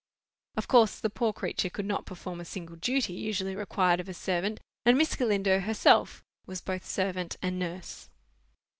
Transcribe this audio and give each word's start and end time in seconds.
Of 0.57 0.67
course 0.67 0.99
the 0.99 1.11
poor 1.11 1.31
creature 1.31 1.69
could 1.69 1.85
not 1.85 2.07
perform 2.07 2.41
a 2.41 2.43
single 2.45 2.75
duty 2.75 3.13
usually 3.13 3.55
required 3.55 3.99
of 3.99 4.09
a 4.09 4.15
servant, 4.15 4.59
and 4.83 4.97
Miss 4.97 5.15
Galindo 5.15 5.59
herself 5.59 6.23
was 6.47 6.59
both 6.59 6.83
servant 6.87 7.37
and 7.39 7.59
nurse. 7.59 8.09